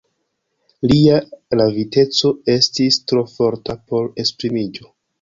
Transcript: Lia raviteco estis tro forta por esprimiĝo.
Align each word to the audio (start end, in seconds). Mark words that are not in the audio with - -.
Lia 0.91 1.17
raviteco 1.61 2.33
estis 2.57 3.01
tro 3.13 3.27
forta 3.37 3.81
por 3.93 4.13
esprimiĝo. 4.27 4.95